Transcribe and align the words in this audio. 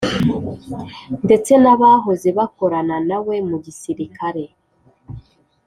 ndetse 1.25 1.51
n’abahoze 1.63 2.29
bakorana 2.37 2.97
na 3.09 3.17
we 3.25 3.35
mu 3.49 3.57
gisirikare 3.65 4.43